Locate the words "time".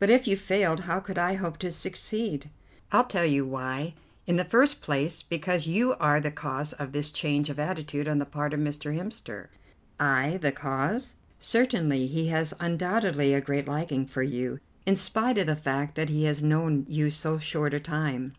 17.78-18.32